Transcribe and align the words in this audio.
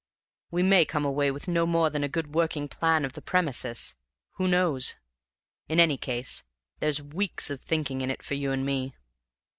We 0.49 0.63
may 0.63 0.83
come 0.83 1.05
away 1.05 1.29
with 1.29 1.47
no 1.47 1.67
more 1.67 1.91
than 1.91 2.03
a 2.03 2.09
good 2.09 2.33
working 2.33 2.67
plan 2.67 3.05
of 3.05 3.13
the 3.13 3.21
premises. 3.21 3.95
Who 4.37 4.47
knows? 4.47 4.95
In 5.69 5.79
any 5.79 5.97
case 5.97 6.43
there's 6.79 6.99
weeks 7.03 7.51
of 7.51 7.61
thinking 7.61 8.01
in 8.01 8.09
it 8.09 8.23
for 8.25 8.33
you 8.33 8.51
and 8.51 8.65
me." 8.65 8.95